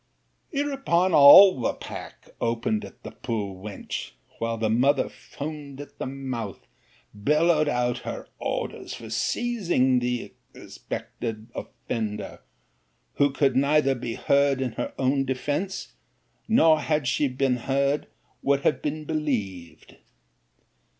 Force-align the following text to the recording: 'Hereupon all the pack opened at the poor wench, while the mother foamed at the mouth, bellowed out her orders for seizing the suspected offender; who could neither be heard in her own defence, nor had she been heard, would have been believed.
'Hereupon 0.51 1.13
all 1.13 1.59
the 1.61 1.75
pack 1.75 2.31
opened 2.41 2.83
at 2.83 3.03
the 3.03 3.11
poor 3.11 3.53
wench, 3.63 4.13
while 4.39 4.57
the 4.57 4.67
mother 4.67 5.07
foamed 5.07 5.79
at 5.79 5.99
the 5.99 6.07
mouth, 6.07 6.65
bellowed 7.13 7.67
out 7.69 7.99
her 7.99 8.27
orders 8.39 8.95
for 8.95 9.11
seizing 9.11 9.99
the 9.99 10.33
suspected 10.55 11.49
offender; 11.53 12.41
who 13.17 13.29
could 13.31 13.55
neither 13.55 13.93
be 13.93 14.15
heard 14.15 14.59
in 14.59 14.71
her 14.71 14.91
own 14.97 15.23
defence, 15.23 15.93
nor 16.47 16.79
had 16.79 17.07
she 17.07 17.27
been 17.27 17.57
heard, 17.57 18.07
would 18.41 18.61
have 18.61 18.81
been 18.81 19.05
believed. 19.05 19.97